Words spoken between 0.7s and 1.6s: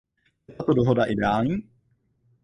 dohoda ideální?